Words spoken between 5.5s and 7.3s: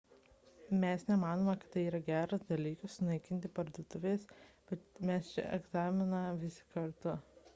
egzaminą visi kartu